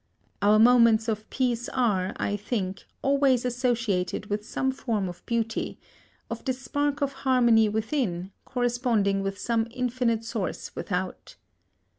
[0.41, 5.77] Our moments of peace are, I think, always associated with some form of beauty,
[6.27, 11.35] of this spark of harmony within corresponding with some infinite source without.